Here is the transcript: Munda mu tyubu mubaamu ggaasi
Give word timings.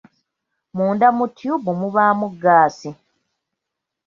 Munda 0.75 1.07
mu 1.17 1.25
tyubu 1.35 1.71
mubaamu 1.79 2.27
ggaasi 2.33 2.89